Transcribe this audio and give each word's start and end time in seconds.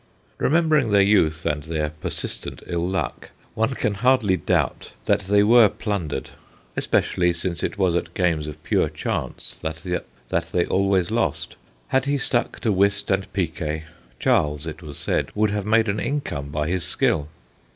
Remembering 0.39 0.89
their 0.89 1.03
youth 1.03 1.45
and 1.45 1.61
their 1.61 1.91
persistent 1.91 2.63
ill 2.65 2.87
luck, 2.89 3.29
one 3.53 3.75
can 3.75 3.93
hardly 3.93 4.35
doubt 4.35 4.93
that 5.05 5.19
they 5.19 5.43
were 5.43 5.69
plundered, 5.69 6.31
230 6.73 6.73
THE 6.73 6.75
GHOSTS 6.81 6.87
OF 6.87 6.91
PICCADILLY 6.91 7.29
especially 7.29 7.33
since 7.39 7.63
it 7.63 7.77
was 7.77 7.95
at 7.95 8.13
games 8.15 8.47
of 8.47 8.63
pure 8.63 8.89
chance 8.89 9.59
that 9.61 10.45
they 10.51 10.65
always 10.65 11.11
lost: 11.11 11.55
had 11.89 12.05
he 12.05 12.17
stuck 12.17 12.59
to 12.61 12.71
whist 12.71 13.11
and 13.11 13.31
piquet, 13.31 13.83
Charles, 14.17 14.65
it 14.65 14.81
was 14.81 14.97
said, 14.97 15.29
would 15.35 15.51
have 15.51 15.67
made 15.67 15.87
an 15.87 15.99
income 15.99 16.49
by 16.49 16.67
his 16.67 16.83
skill. 16.83 17.27